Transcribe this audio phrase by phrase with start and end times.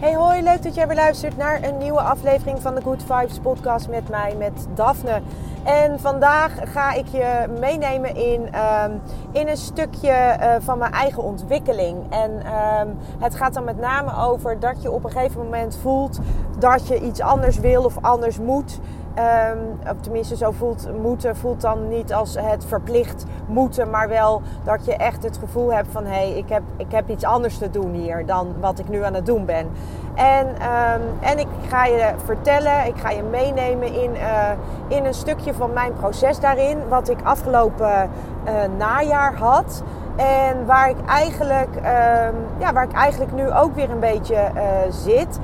[0.00, 3.38] Hey hoi, leuk dat jij weer luistert naar een nieuwe aflevering van de Good Vibes
[3.38, 5.20] podcast met mij, met Daphne.
[5.64, 8.90] En vandaag ga ik je meenemen in, ehm,
[9.32, 11.96] in een stukje eh, van mijn eigen ontwikkeling.
[12.10, 16.18] En ehm, het gaat dan met name over dat je op een gegeven moment voelt
[16.60, 18.80] dat je iets anders wil of anders moet.
[19.18, 24.84] Um, tenminste, zo voelt moeten voelt dan niet als het verplicht moeten, maar wel dat
[24.84, 27.70] je echt het gevoel hebt van hé, hey, ik, heb, ik heb iets anders te
[27.70, 29.66] doen hier dan wat ik nu aan het doen ben.
[30.14, 34.50] En, um, en ik ga je vertellen, ik ga je meenemen in, uh,
[34.88, 38.10] in een stukje van mijn proces daarin, wat ik afgelopen
[38.46, 39.82] uh, najaar had.
[40.20, 44.62] En waar ik eigenlijk, um, ja, waar ik eigenlijk nu ook weer een beetje uh,
[44.90, 45.38] zit.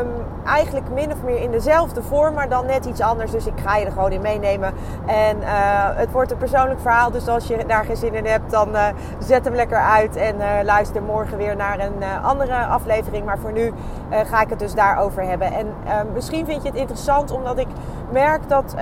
[0.00, 0.08] Um,
[0.46, 3.30] eigenlijk min of meer in dezelfde vorm, maar dan net iets anders.
[3.30, 4.72] Dus ik ga je er gewoon in meenemen.
[5.06, 5.48] En uh,
[5.94, 7.10] het wordt een persoonlijk verhaal.
[7.10, 8.86] Dus als je daar geen zin in hebt, dan uh,
[9.18, 10.16] zet hem lekker uit.
[10.16, 13.24] En luister morgen weer naar een andere aflevering.
[13.24, 13.72] Maar voor nu
[14.10, 15.52] ga ik het dus daarover hebben.
[15.52, 15.66] En
[16.12, 17.68] misschien vind je het interessant, omdat ik
[18.10, 18.74] merk dat,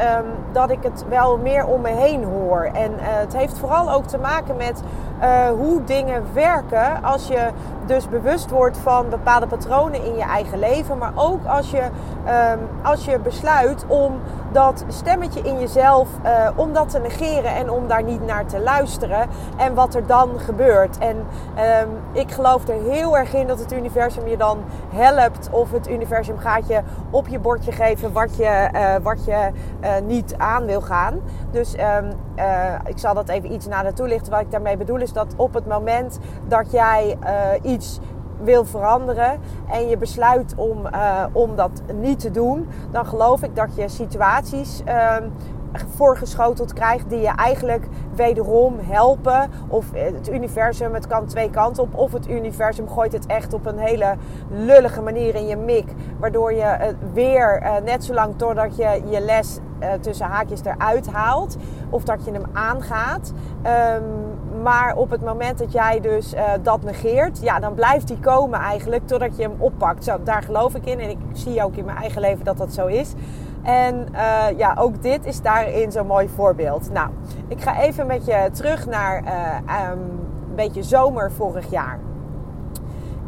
[0.53, 2.70] dat ik het wel meer om me heen hoor.
[2.73, 4.83] En het heeft vooral ook te maken met
[5.22, 7.50] uh, hoe dingen werken als je
[7.86, 10.98] dus bewust wordt van bepaalde patronen in je eigen leven.
[10.98, 14.20] Maar ook als je, um, als je besluit om
[14.53, 18.61] dat stemmetje in jezelf, uh, om dat te negeren en om daar niet naar te
[18.61, 19.28] luisteren.
[19.56, 20.98] En wat er dan gebeurt.
[20.98, 24.58] En um, ik geloof er heel erg in dat het universum je dan
[24.95, 25.48] helpt.
[25.51, 26.80] Of het universum gaat je
[27.11, 29.51] op je bordje geven wat je, uh, wat je
[30.07, 31.20] niet aan wil gaan.
[31.51, 32.11] Dus um,
[32.86, 34.33] ik zal dat even iets nader toelichten.
[34.33, 37.19] Wat ik daarmee bedoel is dat op het moment dat jij
[37.63, 38.01] iets
[38.42, 43.57] wil veranderen en je besluit om, uh, om dat niet te doen, dan geloof ik
[43.57, 45.17] dat je situaties uh,
[45.96, 49.51] voorgeschoteld krijgt die je eigenlijk wederom helpen.
[49.69, 51.95] Of het universum, het kan twee kanten op.
[51.95, 54.14] Of het universum gooit het echt op een hele
[54.51, 55.92] lullige manier in je mik.
[56.19, 59.58] Waardoor je weer net zo lang totdat je je les
[60.01, 61.57] tussen haakjes eruit haalt.
[61.91, 63.33] Of dat je hem aangaat.
[63.67, 68.19] Um, maar op het moment dat jij dus uh, dat negeert, ja, dan blijft die
[68.19, 70.05] komen eigenlijk totdat je hem oppakt.
[70.05, 71.01] Zo, daar geloof ik in.
[71.01, 73.13] En ik zie ook in mijn eigen leven dat dat zo is.
[73.63, 76.92] En uh, ja, ook dit is daarin zo'n mooi voorbeeld.
[76.92, 77.11] Nou,
[77.48, 79.98] ik ga even met je terug naar uh, um,
[80.48, 81.98] een beetje zomer vorig jaar.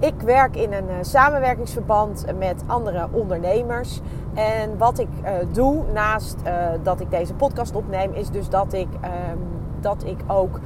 [0.01, 4.01] Ik werk in een uh, samenwerkingsverband met andere ondernemers.
[4.35, 5.09] En wat ik
[5.53, 6.37] doe naast
[6.83, 9.39] dat ik deze podcast opneem, is dus dat ik, um,
[9.81, 10.61] dat ik ook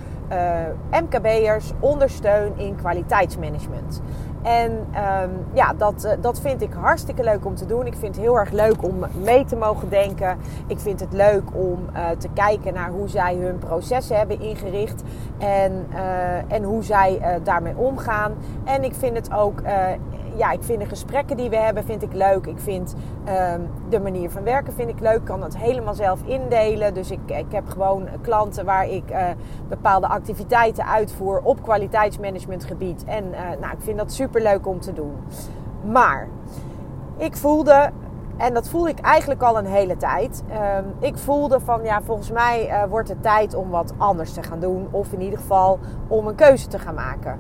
[0.91, 4.03] MKB'ers ondersteun in kwaliteitsmanagement.
[4.43, 7.87] En um, ja, dat, uh, dat vind ik hartstikke leuk om te doen.
[7.87, 10.39] Ik vind het heel erg leuk om mee te mogen denken.
[10.67, 15.03] Ik vind het leuk om uh, te kijken naar hoe zij hun processen hebben ingericht.
[15.39, 18.33] En, uh, en hoe zij daarmee omgaan.
[18.65, 19.61] En ik vind het ook
[20.37, 22.47] ja, ik vind de gesprekken die we hebben vind ik leuk.
[22.47, 22.95] Ik vind
[23.55, 25.17] um, de manier van werken vind ik leuk.
[25.17, 26.95] Ik kan dat helemaal zelf indelen.
[26.95, 29.29] Dus ik, ik heb gewoon klanten waar ik uh,
[29.69, 33.05] bepaalde activiteiten uitvoer op kwaliteitsmanagementgebied.
[33.05, 35.13] En uh, nou, ik vind dat super leuk om te doen.
[35.83, 36.29] Maar
[37.17, 37.91] ik voelde
[38.37, 40.43] en dat voelde ik eigenlijk al een hele tijd.
[40.79, 44.43] Um, ik voelde van ja, volgens mij uh, wordt het tijd om wat anders te
[44.43, 44.89] gaan doen.
[44.91, 45.79] Of in ieder geval
[46.09, 47.39] om een keuze te gaan maken.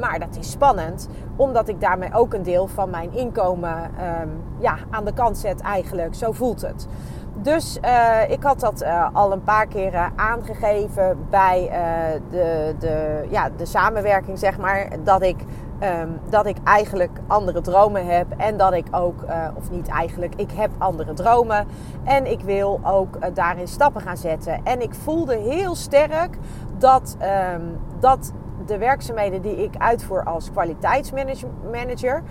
[0.00, 3.76] Maar dat is spannend, omdat ik daarmee ook een deel van mijn inkomen
[4.22, 6.14] um, ja, aan de kant zet eigenlijk.
[6.14, 6.86] Zo voelt het.
[7.34, 13.26] Dus uh, ik had dat uh, al een paar keren aangegeven bij uh, de, de,
[13.30, 14.88] ja, de samenwerking, zeg maar.
[15.04, 15.44] Dat ik,
[15.82, 18.26] um, dat ik eigenlijk andere dromen heb.
[18.36, 19.24] En dat ik ook,
[19.54, 21.66] of niet eigenlijk, ik heb andere dromen.
[22.04, 24.60] En ik wil ook daarin stappen gaan zetten.
[24.64, 26.36] En ik voelde heel sterk
[26.78, 27.16] dat,
[27.54, 28.32] um, dat
[28.70, 32.22] de werkzaamheden die ik uitvoer als kwaliteitsmanager,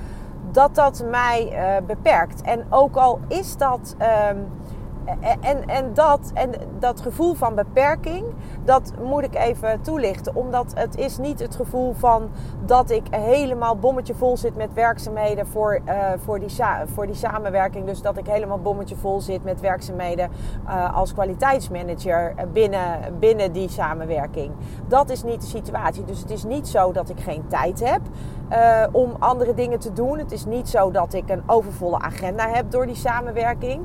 [0.52, 2.42] dat dat mij uh, beperkt.
[2.42, 3.96] En ook al is dat,
[4.32, 4.48] um,
[5.42, 8.26] en, en, dat, en dat gevoel van beperking,
[8.64, 10.36] dat moet ik even toelichten.
[10.36, 12.30] Omdat het is niet het gevoel van
[12.66, 15.94] dat ik helemaal bommetje vol zit met werkzaamheden voor, uh,
[16.24, 16.50] voor, die,
[16.94, 17.86] voor die samenwerking.
[17.86, 20.30] Dus dat ik helemaal bommetje vol zit met werkzaamheden
[20.66, 24.52] uh, als kwaliteitsmanager binnen, binnen die samenwerking.
[24.88, 26.06] Dat is niet de situatie.
[26.06, 28.02] Dus het is niet zo dat ik geen tijd heb.
[28.52, 30.18] Uh, om andere dingen te doen.
[30.18, 33.82] Het is niet zo dat ik een overvolle agenda heb door die samenwerking.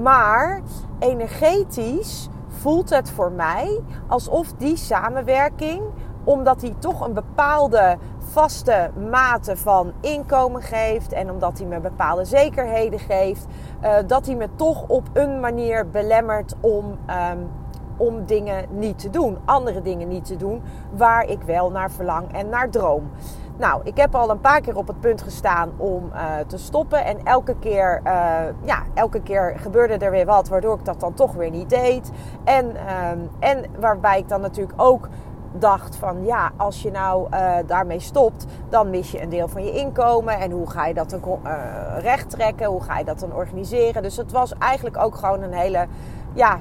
[0.00, 0.60] Maar
[0.98, 5.82] energetisch voelt het voor mij alsof die samenwerking,
[6.24, 12.24] omdat die toch een bepaalde vaste mate van inkomen geeft en omdat hij me bepaalde
[12.24, 13.46] zekerheden geeft,
[13.82, 16.98] uh, dat hij me toch op een manier belemmert om,
[17.30, 17.48] um,
[17.96, 20.62] om dingen niet te doen, andere dingen niet te doen
[20.96, 23.10] waar ik wel naar verlang en naar droom.
[23.56, 27.04] Nou, ik heb al een paar keer op het punt gestaan om uh, te stoppen.
[27.04, 28.12] En elke keer, uh,
[28.64, 32.10] ja, elke keer gebeurde er weer wat, waardoor ik dat dan toch weer niet deed.
[32.44, 35.08] En, uh, en waarbij ik dan natuurlijk ook
[35.58, 39.64] dacht van ja, als je nou uh, daarmee stopt, dan mis je een deel van
[39.64, 40.38] je inkomen.
[40.38, 41.40] En hoe ga je dat dan
[41.98, 42.66] recht trekken?
[42.66, 44.02] Hoe ga je dat dan organiseren?
[44.02, 45.86] Dus het was eigenlijk ook gewoon een hele
[46.34, 46.58] ja,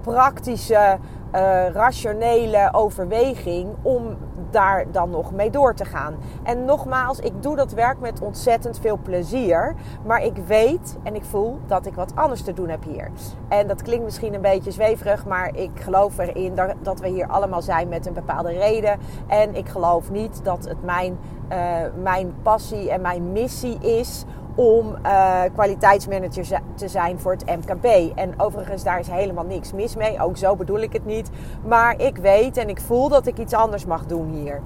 [0.00, 0.98] praktische
[1.34, 4.16] uh, rationele overweging om
[4.50, 6.14] daar dan nog mee door te gaan.
[6.42, 9.74] En nogmaals, ik doe dat werk met ontzettend veel plezier.
[10.06, 13.10] Maar ik weet en ik voel dat ik wat anders te doen heb hier.
[13.48, 17.62] En dat klinkt misschien een beetje zweverig, maar ik geloof erin dat we hier allemaal
[17.62, 18.98] zijn met een bepaalde reden.
[19.26, 21.18] En ik geloof niet dat het mijn,
[21.52, 21.56] uh,
[22.02, 24.24] mijn passie en mijn missie is
[24.60, 27.84] om uh, kwaliteitsmanager te zijn voor het MKB.
[28.14, 30.20] En overigens, daar is helemaal niks mis mee.
[30.20, 31.30] Ook zo bedoel ik het niet.
[31.66, 34.60] Maar ik weet en ik voel dat ik iets anders mag doen hier.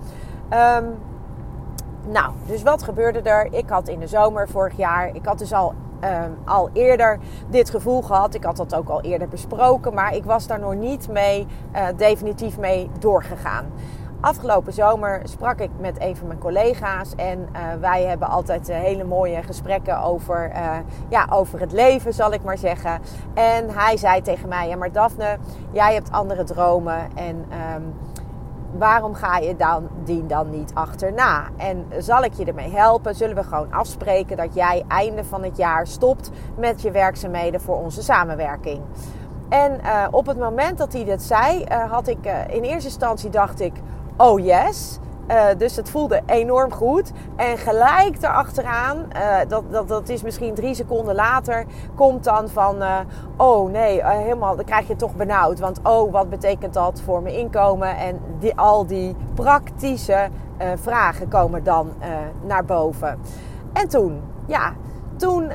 [0.78, 0.94] Um,
[2.08, 3.48] nou, dus wat gebeurde er?
[3.50, 5.74] Ik had in de zomer vorig jaar, ik had dus al,
[6.04, 7.18] um, al eerder
[7.48, 8.34] dit gevoel gehad.
[8.34, 11.86] Ik had dat ook al eerder besproken, maar ik was daar nog niet mee, uh,
[11.96, 13.66] definitief mee doorgegaan.
[14.24, 18.76] Afgelopen zomer sprak ik met een van mijn collega's en uh, wij hebben altijd uh,
[18.76, 20.76] hele mooie gesprekken over, uh,
[21.08, 23.00] ja, over het leven, zal ik maar zeggen.
[23.34, 25.36] En hij zei tegen mij: Ja, maar Daphne,
[25.70, 27.44] jij hebt andere dromen en.
[27.76, 27.94] Um,
[28.78, 31.44] waarom ga je dan, die dan niet achterna?
[31.56, 33.14] En zal ik je ermee helpen?
[33.14, 37.76] Zullen we gewoon afspreken dat jij einde van het jaar stopt met je werkzaamheden voor
[37.76, 38.80] onze samenwerking?
[39.48, 39.80] En
[40.10, 42.18] op het moment dat hij dit zei, had ik
[42.48, 43.72] in eerste instantie dacht ik
[44.16, 44.98] oh yes.
[45.30, 47.12] Uh, dus het voelde enorm goed.
[47.36, 51.64] En gelijk erachteraan, uh, dat, dat, dat is misschien drie seconden later,
[51.94, 52.98] komt dan van: uh,
[53.36, 55.58] oh nee, helemaal, dan krijg je toch benauwd.
[55.58, 57.96] Want oh, wat betekent dat voor mijn inkomen?
[57.96, 60.28] En die, al die praktische
[60.74, 61.92] vragen komen dan
[62.46, 63.18] naar boven.
[63.72, 64.72] En toen, ja,
[65.16, 65.50] toen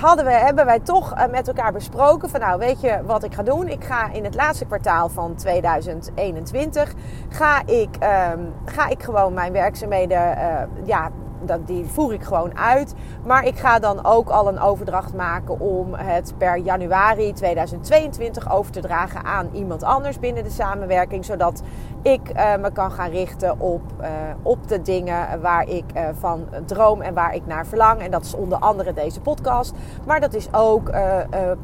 [0.00, 3.34] hadden we, hebben wij toch eh, met elkaar besproken van nou weet je wat ik
[3.34, 3.68] ga doen?
[3.68, 6.92] Ik ga in het laatste kwartaal van 2021
[7.28, 7.88] ga ik,
[8.32, 11.10] um, ga ik gewoon mijn werkzaamheden uh, ja,
[11.40, 12.94] dat, die voer ik gewoon uit.
[13.24, 18.72] Maar ik ga dan ook al een overdracht maken om het per januari 2022 over
[18.72, 21.24] te dragen aan iemand anders binnen de samenwerking.
[21.24, 21.62] Zodat
[22.02, 24.06] ik uh, me kan gaan richten op, uh,
[24.42, 28.00] op de dingen waar ik uh, van droom en waar ik naar verlang.
[28.00, 29.74] En dat is onder andere deze podcast.
[30.04, 30.90] Maar dat is ook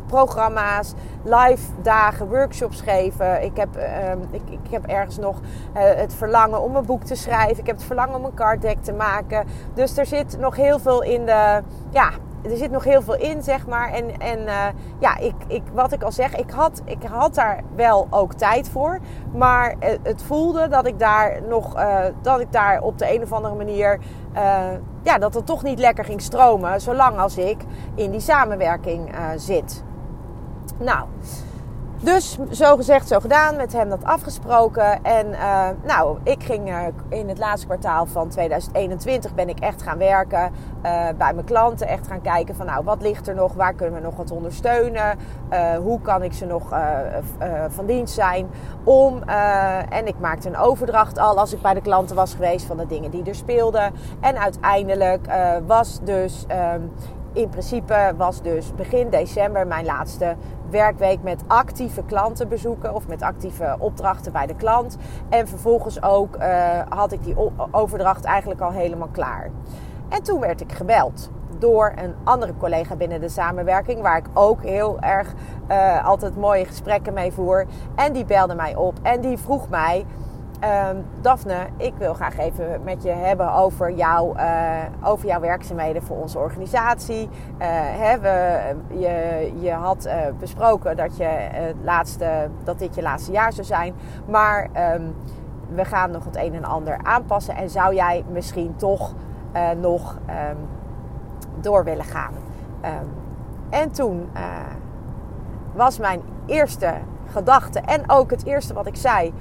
[0.07, 0.93] programma's,
[1.23, 3.43] live dagen, workshops geven.
[3.43, 3.77] Ik heb,
[4.31, 5.41] ik, ik heb ergens nog
[5.73, 7.59] het verlangen om een boek te schrijven.
[7.59, 9.47] Ik heb het verlangen om een card deck te maken.
[9.75, 11.63] Dus er zit nog heel veel in de.
[11.91, 12.11] Ja,
[12.43, 13.93] er zit nog heel veel in, zeg maar.
[13.93, 14.67] En, en uh,
[14.99, 18.69] ja, ik, ik, wat ik al zeg, ik had, ik had daar wel ook tijd
[18.69, 18.99] voor.
[19.35, 23.33] Maar het voelde dat ik daar nog, uh, dat ik daar op de een of
[23.33, 23.99] andere manier,
[24.35, 24.65] uh,
[25.03, 26.81] ja, dat het toch niet lekker ging stromen.
[26.81, 27.65] Zolang als ik
[27.95, 29.85] in die samenwerking zit.
[30.79, 31.07] Nou.
[32.03, 35.05] Dus zo gezegd, zo gedaan, met hem dat afgesproken.
[35.05, 36.79] En uh, nou, ik ging uh,
[37.09, 40.53] in het laatste kwartaal van 2021 ben ik echt gaan werken
[40.85, 41.89] uh, bij mijn klanten.
[41.89, 43.53] Echt gaan kijken van nou, wat ligt er nog?
[43.55, 45.19] Waar kunnen we nog wat ondersteunen?
[45.83, 46.69] hoe kan ik ze nog
[47.69, 48.51] van dienst zijn?
[48.85, 49.23] Om,
[49.89, 52.87] en ik maakte een overdracht al als ik bij de klanten was geweest van de
[52.87, 53.93] dingen die er speelden.
[54.21, 55.27] En uiteindelijk
[55.67, 56.93] was dus um,
[57.33, 60.37] in principe was dus begin december mijn laatste
[60.73, 64.97] werkweek met actieve klantenbezoeken of met actieve opdrachten bij de klant.
[65.29, 67.37] En vervolgens ook uh, had ik die
[67.71, 69.51] overdracht eigenlijk al helemaal klaar.
[70.09, 74.63] En toen werd ik gebeld door een andere collega binnen de samenwerking, waar ik ook
[74.63, 75.33] heel erg
[75.71, 77.67] uh, altijd mooie gesprekken mee voer.
[77.95, 80.07] En die belde mij op en die vroeg mij
[80.65, 86.17] Um, Daphne, ik wil graag even met je hebben over, uh, over jouw werkzaamheden voor
[86.17, 87.29] onze organisatie.
[87.29, 87.67] Uh,
[87.99, 91.49] hè, we, je, je had uh, besproken dat, je,
[91.83, 93.95] laatste, dat dit je laatste jaar zou zijn.
[94.27, 95.15] Maar um,
[95.69, 97.57] we gaan nog het een en ander aanpassen.
[97.57, 99.15] En zou jij misschien toch
[99.81, 100.19] nog
[100.51, 100.69] um,
[101.61, 102.35] door willen gaan?
[103.71, 104.31] en toen
[105.75, 106.95] was mijn eerste
[107.27, 109.33] gedachte en ook het eerste wat ik zei.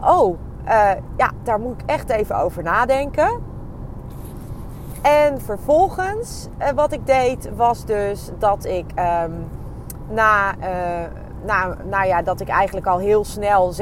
[0.00, 3.50] Oh, uh, ja, daar moet ik echt even over nadenken.
[5.02, 8.86] En vervolgens, uh, wat ik deed, was dus dat ik
[9.24, 9.48] um,
[10.08, 10.66] na, uh,
[11.44, 13.72] na, nou ja, dat ik eigenlijk al heel snel,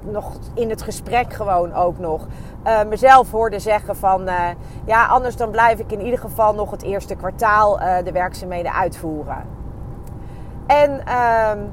[0.00, 2.26] nog in het gesprek gewoon ook nog,
[2.88, 4.28] mezelf hoorde zeggen van,
[4.84, 9.44] ja, anders dan blijf ik in ieder geval nog het eerste kwartaal de werkzaamheden uitvoeren.
[10.66, 11.72] En um,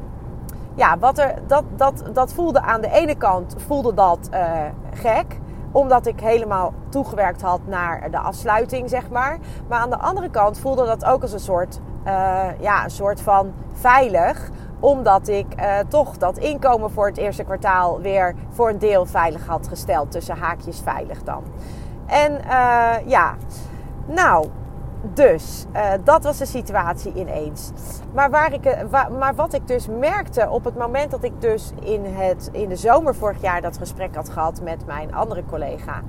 [0.77, 4.61] ja, wat er, dat, dat, dat voelde aan de ene kant voelde dat uh,
[4.93, 5.39] gek
[5.71, 9.37] omdat ik helemaal toegewerkt had naar de afsluiting, zeg maar.
[9.67, 13.21] Maar aan de andere kant voelde dat ook als een soort, uh, ja, een soort
[13.21, 14.49] van veilig.
[14.79, 19.45] Omdat ik uh, toch dat inkomen voor het eerste kwartaal weer voor een deel veilig
[19.45, 20.11] had gesteld.
[20.11, 21.43] Tussen haakjes veilig dan.
[22.05, 22.39] En
[23.05, 23.35] ja,
[24.05, 24.47] nou,
[25.13, 27.71] dus uh, dat was de situatie ineens.
[28.13, 31.71] Maar, waar ik, waar, maar wat ik dus merkte op het moment dat ik dus
[31.79, 36.01] in, het, in de zomer vorig jaar dat gesprek had gehad met mijn andere collega,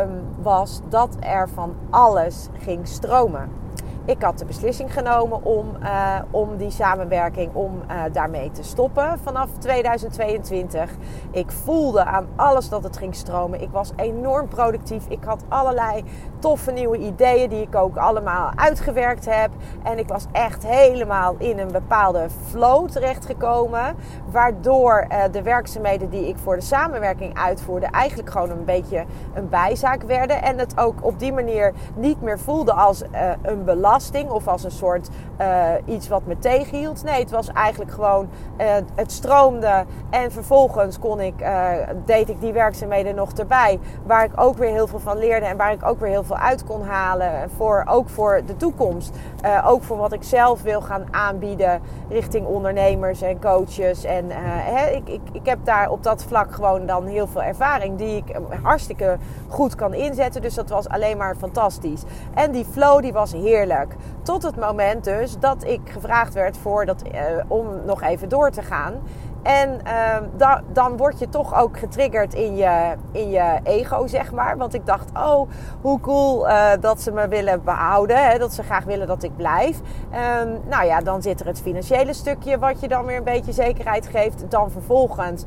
[0.00, 3.61] um, was dat er van alles ging stromen
[4.04, 9.18] ik had de beslissing genomen om, uh, om die samenwerking, om uh, daarmee te stoppen
[9.22, 10.90] vanaf 2022.
[11.30, 13.60] Ik voelde aan alles dat het ging stromen.
[13.60, 15.06] Ik was enorm productief.
[15.08, 16.04] Ik had allerlei
[16.38, 19.50] toffe nieuwe ideeën die ik ook allemaal uitgewerkt heb.
[19.82, 23.96] En ik was echt helemaal in een bepaalde flow terechtgekomen.
[24.30, 29.04] Waardoor uh, de werkzaamheden die ik voor de samenwerking uitvoerde eigenlijk gewoon een beetje
[29.34, 30.42] een bijzaak werden.
[30.42, 33.02] En het ook op die manier niet meer voelde als
[33.42, 33.90] een belang
[34.28, 35.08] of als een soort
[35.40, 37.04] uh, iets wat me tegenhield.
[37.04, 38.28] Nee, het was eigenlijk gewoon,
[38.60, 41.70] uh, het stroomde en vervolgens kon ik, uh,
[42.04, 43.78] deed ik die werkzaamheden nog erbij.
[44.06, 46.36] Waar ik ook weer heel veel van leerde en waar ik ook weer heel veel
[46.36, 47.50] uit kon halen.
[47.56, 49.16] Voor, ook voor de toekomst.
[49.64, 54.04] Ook voor wat ik zelf wil gaan aanbieden richting ondernemers en coaches.
[54.04, 57.98] En hè, ik, ik, ik heb daar op dat vlak gewoon dan heel veel ervaring
[57.98, 59.16] die ik hartstikke
[59.48, 60.42] goed kan inzetten.
[60.42, 62.02] Dus dat was alleen maar fantastisch.
[62.34, 63.94] En die flow die was heerlijk.
[64.22, 67.02] Tot het moment dus dat ik gevraagd werd voor dat,
[67.48, 68.94] om nog even door te gaan.
[69.42, 69.80] En
[70.36, 74.56] da, dan word je toch ook getriggerd in je, in je ego, zeg maar.
[74.56, 78.30] Want ik dacht, oh, hoe cool uh, dat ze me willen behouden.
[78.30, 79.80] Hè, dat ze graag willen dat ik blijf.
[80.40, 83.52] Um, nou ja, dan zit er het financiële stukje wat je dan weer een beetje
[83.52, 84.50] zekerheid geeft.
[84.50, 85.44] Dan vervolgens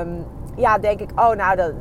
[0.00, 0.24] um,
[0.56, 1.72] ja, denk ik, oh nou, dat,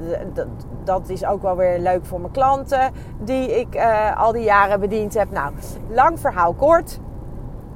[0.83, 4.79] dat, is ook wel weer leuk voor mijn klanten die ik uh, al die jaren
[4.79, 5.31] bediend heb.
[5.31, 5.53] Nou,
[5.89, 6.99] lang verhaal kort.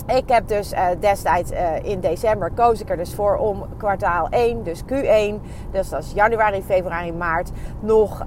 [0.05, 4.27] Ik heb dus uh, destijds uh, in december koos ik er dus voor om kwartaal
[4.29, 5.41] 1, dus Q1,
[5.71, 8.25] dus dat is januari, februari, maart, nog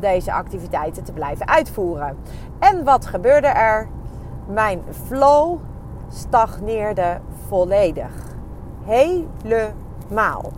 [0.00, 2.16] deze activiteiten te blijven uitvoeren.
[2.58, 3.88] En wat gebeurde er?
[4.46, 5.58] Mijn flow
[6.08, 8.12] stagneerde volledig.
[8.84, 10.52] Helemaal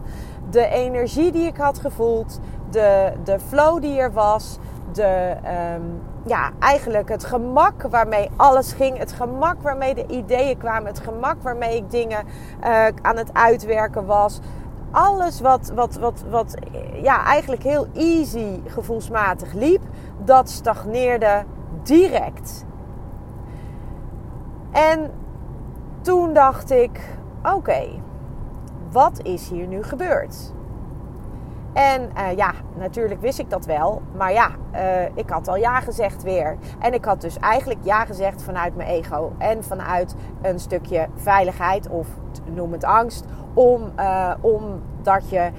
[0.51, 4.59] de energie die ik had gevoeld, de, de flow die er was,
[4.93, 5.35] de,
[5.77, 11.01] um, ja, eigenlijk het gemak waarmee alles ging, het gemak waarmee de ideeën kwamen, het
[11.01, 12.27] gemak waarmee ik dingen
[12.65, 14.41] uh, aan het uitwerken was.
[14.91, 16.55] Alles wat, wat, wat, wat
[17.03, 19.83] ja, eigenlijk heel easy gevoelsmatig liep,
[20.19, 21.45] dat stagneerde
[21.83, 22.65] direct.
[24.73, 25.11] En
[26.01, 27.01] toen dacht ik:
[27.55, 27.89] oké,
[28.91, 30.54] wat is hier nu gebeurd?
[31.75, 34.03] En uh, ja, natuurlijk wist ik dat wel.
[34.17, 34.81] Maar ja, uh,
[35.15, 36.57] ik had al ja gezegd weer.
[36.79, 39.33] En ik had dus eigenlijk ja gezegd vanuit mijn ego.
[39.39, 42.09] En vanuit een stukje veiligheid of
[42.45, 43.25] noem het angst.
[43.55, 45.51] Om, uh, omdat je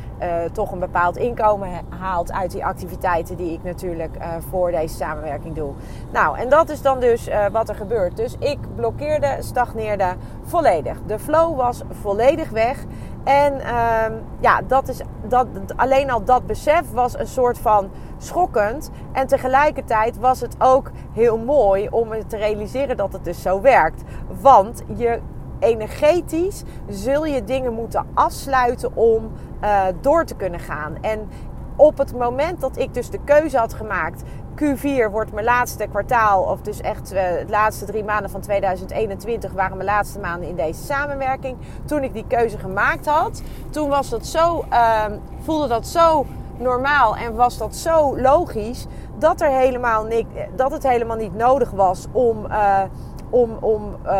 [0.51, 1.69] toch een bepaald inkomen
[1.99, 4.17] haalt uit die activiteiten die ik natuurlijk
[4.49, 5.73] voor deze samenwerking doe.
[6.11, 8.17] Nou, en dat is dan dus wat er gebeurt.
[8.17, 10.97] Dus ik blokkeerde, stagneerde volledig.
[11.05, 12.85] De flow was volledig weg.
[13.25, 14.05] En uh,
[14.39, 18.91] ja, dat is, dat, alleen al dat besef was een soort van schokkend.
[19.11, 24.03] En tegelijkertijd was het ook heel mooi om te realiseren dat het dus zo werkt.
[24.41, 25.19] Want je
[25.59, 29.31] energetisch zul je dingen moeten afsluiten om
[29.63, 30.97] uh, door te kunnen gaan.
[31.01, 31.29] En
[31.75, 34.23] op het moment dat ik dus de keuze had gemaakt,
[34.55, 39.77] Q4 wordt mijn laatste kwartaal, of dus echt de laatste drie maanden van 2021 waren
[39.77, 41.57] mijn laatste maanden in deze samenwerking.
[41.85, 45.05] Toen ik die keuze gemaakt had, toen was dat zo, uh,
[45.39, 46.25] voelde dat zo
[46.57, 48.85] normaal en was dat zo logisch
[49.17, 50.07] dat, er helemaal
[50.55, 52.81] dat het helemaal niet nodig was om, uh,
[53.29, 54.11] om, om, uh,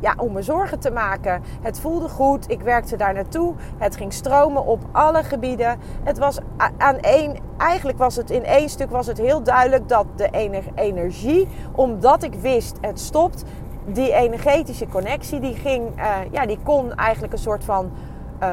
[0.00, 1.42] ja, om me zorgen te maken.
[1.60, 3.54] Het voelde goed, ik werkte daar naartoe.
[3.78, 5.78] Het ging stromen op alle gebieden.
[6.02, 6.38] Het was
[6.76, 10.28] aan één, eigenlijk was het in één stuk was het heel duidelijk dat de
[10.74, 13.44] energie, omdat ik wist het stopt,
[13.86, 17.90] die energetische connectie, die, ging, uh, ja, die kon eigenlijk een soort van
[18.42, 18.48] uh,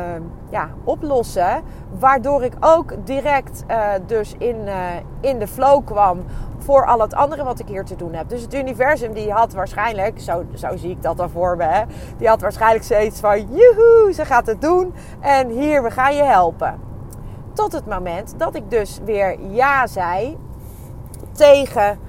[0.50, 1.64] ja, oplossen.
[2.00, 4.76] Waardoor ik ook direct uh, dus in, uh,
[5.22, 6.20] in de flow kwam
[6.58, 8.30] voor al het andere wat ik hier te doen heb.
[8.30, 11.84] Dus het universum die had waarschijnlijk, zo, zo zie ik dat dan voor me, hè,
[12.18, 16.24] die had waarschijnlijk zoiets van, joehoe, ze gaat het doen en hier, we gaan je
[16.24, 16.80] helpen.
[17.54, 20.38] Tot het moment dat ik dus weer ja zei
[21.32, 22.00] tegen,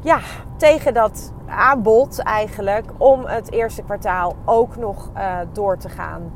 [0.00, 0.18] ja,
[0.56, 6.32] tegen dat aanbod eigenlijk om het eerste kwartaal ook nog uh, door te gaan.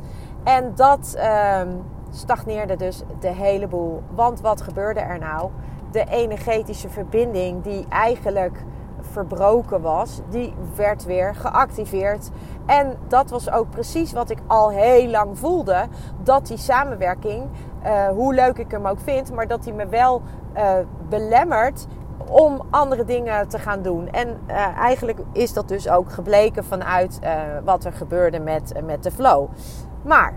[0.49, 1.61] En dat uh,
[2.11, 4.03] stagneerde dus de hele boel.
[4.15, 5.51] Want wat gebeurde er nou?
[5.91, 8.65] De energetische verbinding die eigenlijk
[9.01, 12.31] verbroken was, die werd weer geactiveerd.
[12.67, 15.87] En dat was ook precies wat ik al heel lang voelde.
[16.23, 17.45] Dat die samenwerking,
[17.85, 20.23] uh, hoe leuk ik hem ook vind, maar dat die me wel
[20.57, 20.73] uh,
[21.09, 21.87] belemmert
[22.29, 24.09] om andere dingen te gaan doen.
[24.09, 27.19] En uh, eigenlijk is dat dus ook gebleken vanuit
[27.65, 29.49] wat er gebeurde met, met de flow.
[30.03, 30.33] Maar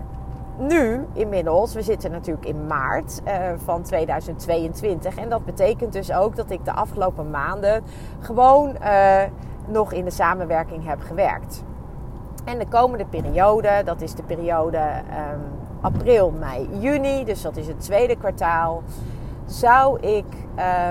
[0.58, 3.22] nu inmiddels, we zitten natuurlijk in maart
[3.64, 5.16] van 2022.
[5.16, 7.82] En dat betekent dus ook dat ik de afgelopen maanden
[8.20, 8.76] gewoon
[9.66, 11.64] nog in de samenwerking heb gewerkt.
[12.44, 15.40] En de komende periode, dat is de periode um,
[15.80, 18.82] april, mei, juni, dus dat is het tweede kwartaal,
[19.44, 20.24] zou ik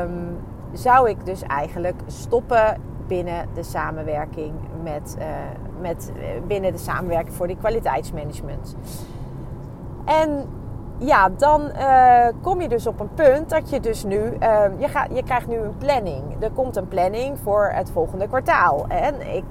[0.03, 0.37] um,
[0.71, 5.25] zou ik dus eigenlijk stoppen binnen de samenwerking met, uh,
[5.81, 6.11] met
[6.47, 8.75] binnen de samenwerking voor die kwaliteitsmanagement.
[10.05, 10.45] En
[10.97, 14.87] ja, dan uh, kom je dus op een punt dat je dus nu, uh, je,
[14.87, 16.23] gaat, je krijgt nu een planning.
[16.39, 18.85] Er komt een planning voor het volgende kwartaal.
[18.87, 19.45] En ik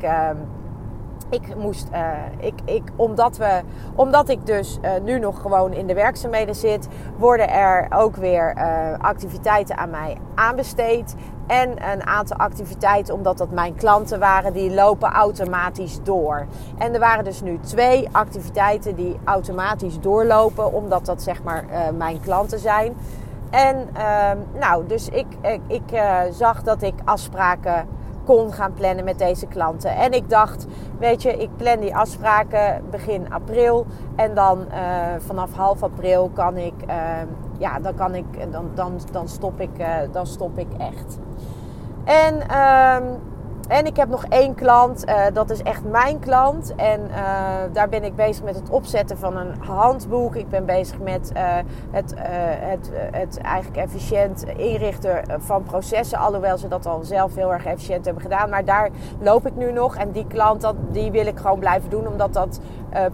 [1.30, 3.60] ik moest, uh, ik, ik, omdat, we,
[3.94, 8.54] omdat ik dus uh, nu nog gewoon in de werkzaamheden zit, worden er ook weer
[8.56, 11.14] uh, activiteiten aan mij aanbesteed.
[11.46, 16.46] En een aantal activiteiten, omdat dat mijn klanten waren, die lopen automatisch door.
[16.78, 21.64] En er waren dus nu twee activiteiten die automatisch doorlopen, omdat dat zeg maar
[21.96, 22.96] mijn klanten zijn.
[23.50, 27.88] En ehm, nou, dus ik, ik, ik zag dat ik afspraken
[28.30, 29.96] kon gaan plannen met deze klanten.
[29.96, 30.66] En ik dacht,
[30.98, 33.86] weet je, ik plan die afspraken begin april.
[34.16, 34.76] En dan uh,
[35.18, 36.94] vanaf half april kan ik, uh,
[37.58, 41.18] ja, dan kan ik, dan, dan, dan, stop, ik, uh, dan stop ik echt.
[42.04, 43.04] En ehm,
[43.70, 46.74] en ik heb nog één klant, uh, dat is echt mijn klant.
[46.76, 47.16] En uh,
[47.72, 50.34] daar ben ik bezig met het opzetten van een handboek.
[50.34, 51.42] Ik ben bezig met uh,
[51.90, 56.18] het, het, het eigenlijk efficiënt inrichten van processen.
[56.18, 58.50] Alhoewel ze dat al zelf heel erg efficiënt hebben gedaan.
[58.50, 59.96] Maar daar loop ik nu nog.
[59.96, 62.06] En die klant, dat, die wil ik gewoon blijven doen.
[62.06, 62.60] Omdat dat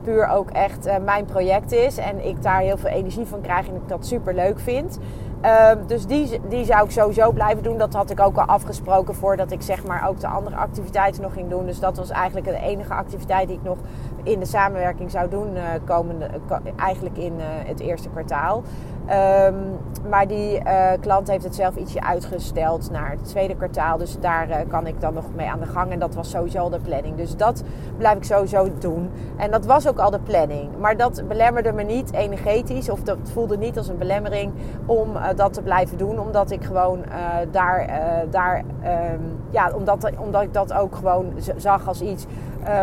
[0.02, 1.96] puur ook echt mijn project is.
[1.96, 4.98] En ik daar heel veel energie van krijg en ik dat super leuk vind.
[5.44, 7.78] Um, dus die, die zou ik sowieso blijven doen.
[7.78, 11.32] Dat had ik ook al afgesproken voordat ik zeg maar ook de andere activiteiten nog
[11.32, 11.66] ging doen.
[11.66, 13.78] Dus dat was eigenlijk de enige activiteit die ik nog
[14.22, 16.28] in de samenwerking zou doen uh, komende,
[16.76, 18.62] eigenlijk in uh, het eerste kwartaal.
[19.10, 23.98] Um, maar die uh, klant heeft het zelf ietsje uitgesteld naar het tweede kwartaal.
[23.98, 25.90] Dus daar uh, kan ik dan nog mee aan de gang.
[25.90, 27.16] En dat was sowieso de planning.
[27.16, 27.62] Dus dat
[27.96, 29.10] blijf ik sowieso doen.
[29.36, 30.70] En dat was ook al de planning.
[30.78, 32.88] Maar dat belemmerde me niet energetisch.
[32.88, 34.52] Of dat voelde niet als een belemmering
[34.86, 36.18] om uh, dat te blijven doen.
[36.18, 37.04] Omdat ik gewoon
[37.50, 37.88] daar,
[38.30, 42.26] daar um, ja, omdat, omdat ik dat ook gewoon zag als iets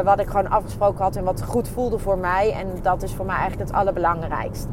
[0.04, 1.16] wat ik gewoon afgesproken had.
[1.16, 2.54] En wat goed voelde voor mij.
[2.54, 4.68] En dat is voor mij eigenlijk het allerbelangrijkst.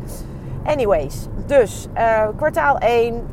[0.65, 3.27] Anyways, dus uh, kwartaal 1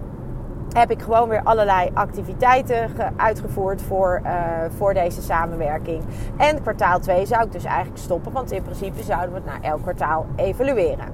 [0.73, 4.31] heb ik gewoon weer allerlei activiteiten uitgevoerd voor, uh,
[4.77, 6.03] voor deze samenwerking.
[6.37, 9.69] En kwartaal 2 zou ik dus eigenlijk stoppen, want in principe zouden we het na
[9.69, 11.07] elk kwartaal evalueren.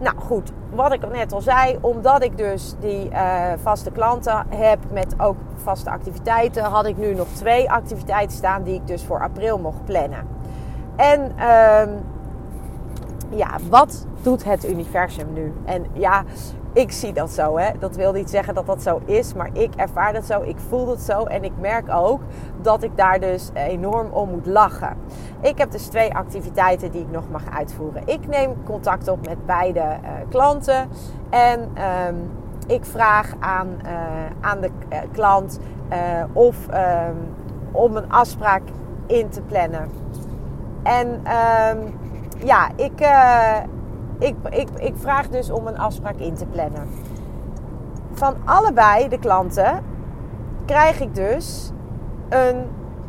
[0.00, 4.78] Nou goed, wat ik net al zei, omdat ik dus die uh, vaste klanten heb
[4.92, 9.20] met ook vaste activiteiten, had ik nu nog twee activiteiten staan die ik dus voor
[9.20, 10.26] april mocht plannen.
[10.96, 11.82] En uh,
[13.30, 15.52] ja, wat doet het universum nu?
[15.64, 16.22] En ja,
[16.72, 17.58] ik zie dat zo.
[17.58, 17.70] Hè?
[17.78, 20.42] Dat wil niet zeggen dat dat zo is, maar ik ervaar dat zo.
[20.42, 22.20] Ik voel het zo en ik merk ook
[22.62, 24.96] dat ik daar dus enorm om moet lachen.
[25.40, 28.02] Ik heb dus twee activiteiten die ik nog mag uitvoeren.
[28.04, 30.88] Ik neem contact op met beide uh, klanten
[31.30, 31.60] en
[32.08, 32.30] um,
[32.66, 33.90] ik vraag aan, uh,
[34.40, 35.60] aan de uh, klant
[36.32, 37.34] of um,
[37.70, 38.62] om een afspraak
[39.06, 39.90] in te plannen.
[40.82, 41.98] En um,
[42.44, 43.00] ja, ik,
[44.18, 46.88] ik, ik, ik vraag dus om een afspraak in te plannen.
[48.12, 49.82] van allebei de klanten
[50.64, 51.72] krijg ik dus
[52.28, 52.64] een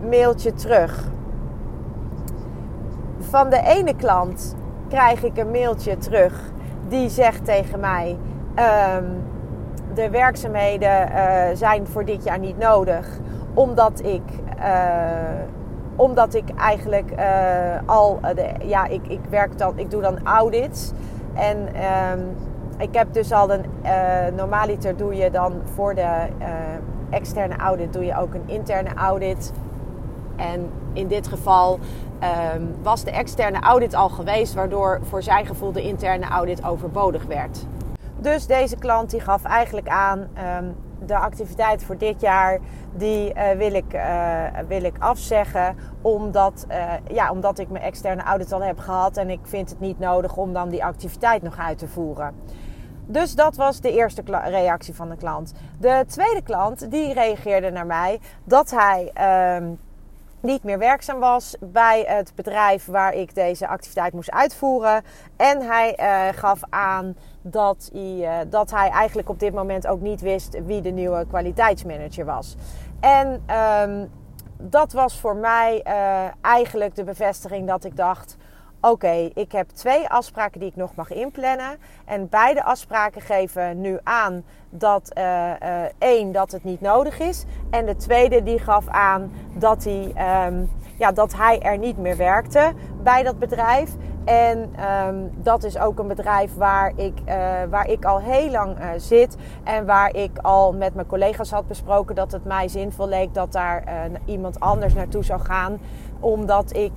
[0.09, 1.07] mailtje terug.
[3.19, 4.55] Van de ene klant
[4.87, 6.51] krijg ik een mailtje terug
[6.87, 8.17] die zegt tegen mij:
[8.55, 9.05] ehm,
[9.93, 13.19] de werkzaamheden uh, zijn voor dit jaar niet nodig,
[13.53, 14.21] omdat ik,
[14.57, 14.65] uh,
[15.99, 17.25] omdat ik eigenlijk uh,
[17.85, 20.91] al, de, ja, ik, ik werk dan, ik doe dan audits
[21.33, 21.57] en
[22.11, 22.35] um,
[22.77, 23.65] ik heb dus al een,
[24.35, 26.27] normaliter doe je dan voor de
[27.09, 29.51] externe audit doe je ook een interne audit.
[30.35, 31.79] En in dit geval
[32.55, 37.25] um, was de externe audit al geweest, waardoor voor zijn gevoel de interne audit overbodig
[37.25, 37.65] werd.
[38.17, 42.59] Dus deze klant die gaf eigenlijk aan um, de activiteit voor dit jaar
[42.93, 48.21] die uh, wil, ik, uh, wil ik afzeggen omdat, uh, ja, omdat ik mijn externe
[48.21, 51.57] audit al heb gehad en ik vind het niet nodig om dan die activiteit nog
[51.57, 52.35] uit te voeren.
[53.05, 55.53] Dus dat was de eerste reactie van de klant.
[55.79, 59.71] De tweede klant die reageerde naar mij dat hij ehm,
[60.41, 65.03] niet meer werkzaam was bij het bedrijf waar ik deze activiteit moest uitvoeren.
[65.37, 65.95] En hij
[66.35, 70.81] gaf aan dat hij, uh, dat hij eigenlijk op dit moment ook niet wist wie
[70.81, 72.55] de nieuwe kwaliteitsmanager was.
[72.99, 73.43] En
[73.81, 74.09] um,
[74.57, 78.37] dat was voor mij uh, eigenlijk de bevestiging dat ik dacht
[78.81, 81.77] oké, ik heb twee afspraken die ik nog mag inplannen.
[82.05, 85.51] En beide afspraken geven nu aan dat uh,
[85.97, 87.45] één, dat het niet nodig is.
[87.69, 90.13] En de tweede die gaf aan dat hij,
[90.47, 92.73] um, ja, dat hij er niet meer werkte
[93.03, 93.89] bij dat bedrijf.
[94.29, 94.73] En
[95.07, 97.33] um, dat is ook een bedrijf waar ik, uh,
[97.69, 99.37] waar ik al heel lang uh, zit.
[99.63, 103.51] En waar ik al met mijn collega's had besproken dat het mij zinvol leek dat
[103.51, 103.93] daar uh,
[104.25, 105.79] iemand anders naartoe zou gaan.
[106.19, 106.91] Omdat ik,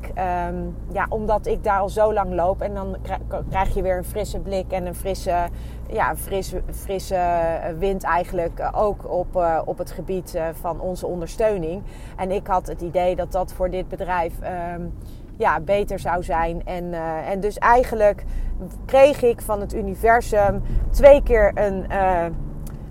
[0.48, 2.60] um, ja, omdat ik daar al zo lang loop.
[2.60, 2.96] En dan
[3.50, 5.36] krijg je weer een frisse blik en een frisse,
[5.88, 7.40] ja, frisse, frisse
[7.78, 8.70] wind eigenlijk.
[8.72, 11.82] Ook op, op het gebied van onze ondersteuning.
[12.16, 14.32] En ik had het idee dat dat voor dit bedrijf.
[14.74, 14.94] Um,
[15.36, 16.64] ja, beter zou zijn.
[16.64, 18.24] En, uh, en dus eigenlijk
[18.86, 22.24] kreeg ik van het universum twee keer een, uh,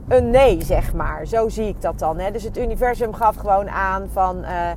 [0.07, 1.25] een nee, zeg maar.
[1.25, 2.19] Zo zie ik dat dan.
[2.19, 2.31] Hè.
[2.31, 4.37] Dus het universum gaf gewoon aan van...
[4.37, 4.71] Uh,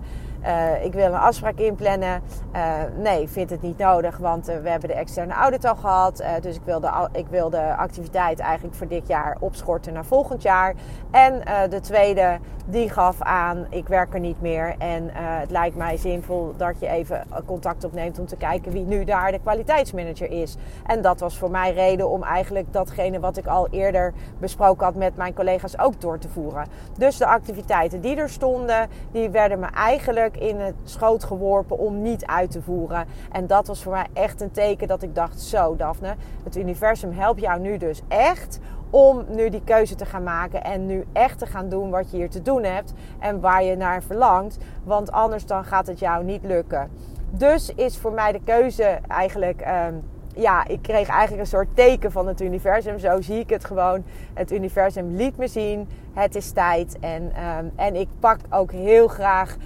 [0.46, 2.22] uh, ik wil een afspraak inplannen.
[2.57, 6.24] Uh, nee, vind het niet nodig, want uh, we hebben de externe audit al gehad.
[6.40, 10.42] dus ik wil, de, ik wil de activiteit eigenlijk voor dit jaar opschorten naar volgend
[10.42, 10.74] jaar.
[11.11, 14.74] En de tweede, die gaf aan, ik werk er niet meer.
[14.78, 19.04] En het lijkt mij zinvol dat je even contact opneemt om te kijken wie nu
[19.04, 20.57] daar de kwaliteitsmanager is.
[20.87, 24.94] En dat was voor mij reden om eigenlijk datgene wat ik al eerder besproken had
[24.94, 26.66] met mijn collega's ook door te voeren.
[26.98, 32.03] Dus de activiteiten die er stonden, die werden me eigenlijk in het schoot geworpen om
[32.03, 33.07] niet uit te voeren.
[33.33, 37.12] En dat was voor mij echt een teken dat ik dacht: zo, Daphne, het universum
[37.12, 41.38] helpt jou nu dus echt om nu die keuze te gaan maken en nu echt
[41.38, 44.59] te gaan doen wat je hier te doen hebt en waar je naar verlangt.
[44.85, 46.90] Want anders dan gaat het jou niet lukken.
[47.31, 49.66] Dus is voor mij de keuze eigenlijk.
[49.88, 50.03] Um,
[50.35, 52.99] ja, ik kreeg eigenlijk een soort teken van het universum.
[52.99, 54.05] Zo zie ik het gewoon.
[54.35, 56.97] Het universum liet me zien, het is tijd.
[57.01, 59.57] En, um, en ik pak ook heel graag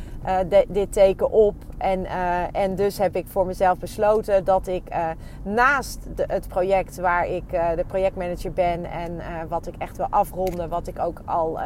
[0.48, 1.54] de, dit teken op.
[1.78, 5.08] En, uh, en dus heb ik voor mezelf besloten dat ik uh,
[5.42, 10.68] naast de, het project waar ik de projectmanager ben en wat ik echt wil afronden,
[10.68, 11.58] wat ik ook al,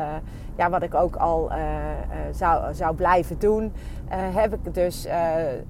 [0.56, 1.50] ja, wat ik ook al
[2.30, 3.72] zou, zou blijven doen,
[4.14, 5.06] heb, ik dus,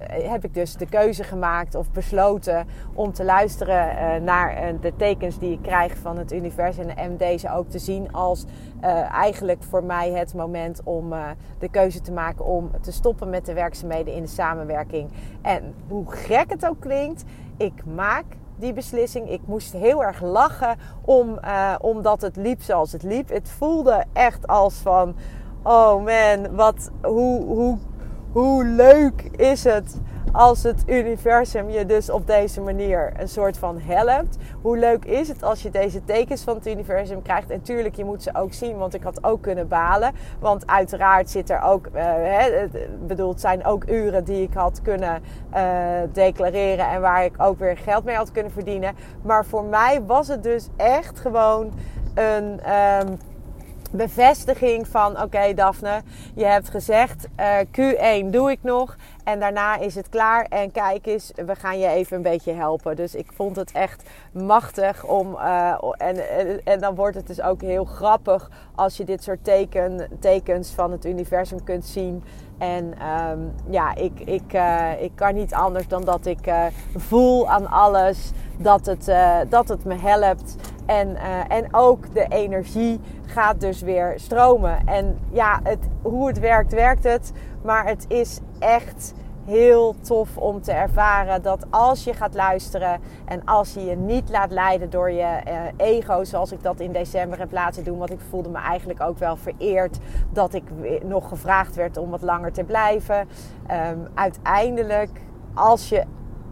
[0.08, 5.52] heb ik dus de keuze gemaakt of besloten om te luisteren naar de tekens die
[5.52, 8.44] ik krijg van het universum en deze ook te zien als
[9.12, 11.12] eigenlijk voor mij het moment om
[11.58, 15.10] de keuze te maken om te stoppen met de werkzaamheden in de samenwerking.
[15.42, 17.24] En hoe gek het ook klinkt,
[17.56, 18.24] ik maak
[18.62, 19.30] die beslissing.
[19.30, 23.28] Ik moest heel erg lachen om, uh, omdat het liep zoals het liep.
[23.28, 25.14] Het voelde echt als van,
[25.62, 27.78] oh man, wat, hoe, hoe,
[28.32, 30.00] hoe leuk is het
[30.32, 34.36] als het universum je dus op deze manier een soort van helpt.
[34.62, 37.50] Hoe leuk is het als je deze tekens van het universum krijgt?
[37.50, 40.12] En tuurlijk, je moet ze ook zien, want ik had ook kunnen balen.
[40.40, 41.88] Want uiteraard zit er ook,
[43.06, 45.22] het zijn ook uren die ik had kunnen
[45.54, 45.60] uh,
[46.12, 48.94] declareren en waar ik ook weer geld mee had kunnen verdienen.
[49.22, 51.72] Maar voor mij was het dus echt gewoon
[52.14, 52.60] een.
[53.08, 53.18] Um,
[53.92, 56.02] bevestiging van: oké, okay, Daphne,
[56.34, 58.96] je hebt gezegd uh, Q1 doe ik nog.
[59.24, 60.46] En daarna is het klaar.
[60.48, 62.96] En kijk eens, we gaan je even een beetje helpen.
[62.96, 65.34] Dus ik vond het echt machtig om.
[65.34, 66.16] Uh, en,
[66.64, 70.92] en, dan wordt het dus ook heel grappig als je dit soort teken, tekens van
[70.92, 72.24] het universum kunt zien.
[72.58, 72.94] En
[73.30, 76.64] um, ja, ik, ik, uh, ik kan niet anders dan dat ik uh,
[76.96, 79.12] voel aan alles dat het,
[79.48, 80.56] dat het me helpt.
[80.86, 84.86] En, eh, en ook de energie gaat dus weer stromen.
[84.86, 87.32] En ja, het, hoe het werkt, werkt het.
[87.62, 93.44] Maar het is echt heel tof om te ervaren dat als je gaat luisteren en
[93.44, 97.38] als je je niet laat leiden door je uh, ego, zoals ik dat in december
[97.38, 99.98] heb laten doen, want ik voelde me eigenlijk ook wel vereerd
[100.30, 100.62] dat ik
[101.04, 103.28] nog gevraagd werd om wat langer te blijven.
[103.70, 105.20] Um, uiteindelijk,
[105.54, 106.04] als je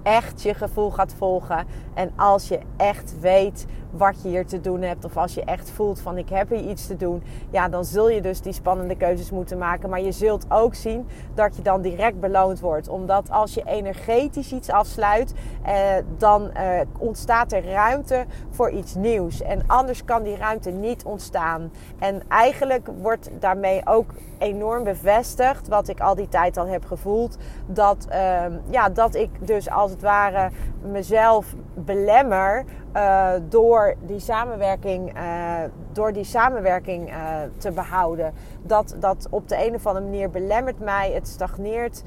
[0.03, 4.83] echt je gevoel gaat volgen en als je echt weet wat je hier te doen
[4.83, 5.05] hebt.
[5.05, 7.23] Of als je echt voelt van ik heb hier iets te doen.
[7.51, 9.91] Ja, dan zul je dus die spannende keuzes moeten maken.
[9.91, 12.89] Maar je zult ook zien dat je dan direct beloond wordt.
[12.89, 15.75] Omdat als je energetisch iets afsluit, eh,
[16.17, 19.43] dan eh, ontstaat er ruimte voor iets nieuws.
[19.43, 21.73] En anders kan die ruimte niet ontstaan.
[21.99, 27.37] En eigenlijk wordt daarmee ook enorm bevestigd, wat ik al die tijd al heb gevoeld.
[27.67, 30.51] Dat, uh, ja, dat ik dus als het ware
[30.83, 32.65] mezelf belemmer
[32.97, 35.59] uh, door die samenwerking, uh,
[35.93, 37.17] door die samenwerking uh,
[37.57, 38.33] te behouden.
[38.63, 42.03] Dat, dat op de een of andere manier belemmert mij, het stagneert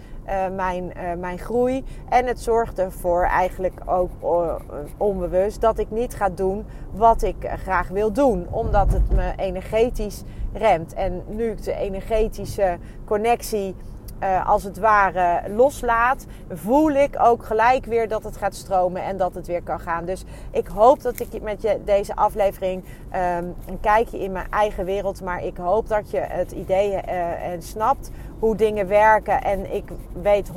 [0.55, 1.83] mijn, mijn groei.
[2.09, 4.11] En het zorgt ervoor eigenlijk ook
[4.97, 8.47] onbewust dat ik niet ga doen wat ik graag wil doen.
[8.51, 10.93] Omdat het me energetisch remt.
[10.93, 13.75] En nu ik de energetische connectie
[14.23, 19.17] uh, als het ware loslaat, voel ik ook gelijk weer dat het gaat stromen en
[19.17, 20.05] dat het weer kan gaan.
[20.05, 24.85] Dus ik hoop dat ik met je deze aflevering um, een kijkje in mijn eigen
[24.85, 29.41] wereld, maar ik hoop dat je het idee uh, en snapt hoe dingen werken.
[29.41, 29.83] En ik
[30.21, 30.53] weet 100%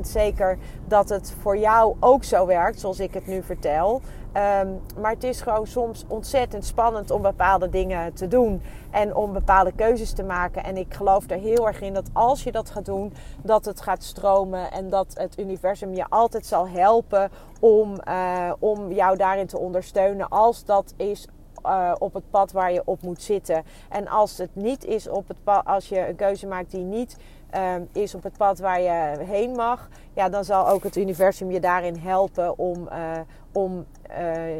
[0.00, 4.00] zeker dat het voor jou ook zo werkt, zoals ik het nu vertel.
[4.38, 9.32] Um, maar het is gewoon soms ontzettend spannend om bepaalde dingen te doen en om
[9.32, 10.64] bepaalde keuzes te maken.
[10.64, 13.80] En ik geloof er heel erg in dat als je dat gaat doen, dat het
[13.80, 19.46] gaat stromen en dat het universum je altijd zal helpen om, uh, om jou daarin
[19.46, 21.26] te ondersteunen als dat is
[21.66, 23.64] uh, op het pad waar je op moet zitten.
[23.88, 27.16] En als het niet is op het pad, als je een keuze maakt die niet
[27.54, 31.50] uh, is op het pad waar je heen mag, ja, dan zal ook het universum
[31.50, 33.20] je daarin helpen om, uh,
[33.52, 33.86] om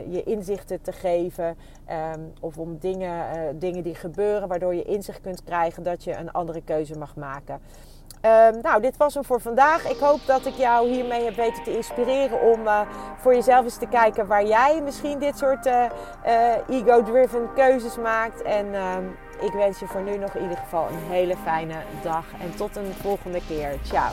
[0.09, 1.57] je inzichten te geven.
[2.15, 6.33] Um, of om dingen, dingen die gebeuren, waardoor je inzicht kunt krijgen dat je een
[6.33, 7.55] andere keuze mag maken.
[8.23, 9.91] Um, nou, dit was hem voor vandaag.
[9.91, 12.61] Ik hoop dat ik jou hiermee heb weten te inspireren om
[13.17, 15.71] voor jezelf eens te kijken waar jij misschien dit soort
[16.69, 18.43] ego-driven keuzes maakt.
[18.43, 19.05] En ehm,
[19.41, 22.25] ik wens je voor nu nog in ieder geval een hele fijne dag.
[22.41, 23.79] En tot een volgende keer.
[23.83, 24.13] Ciao.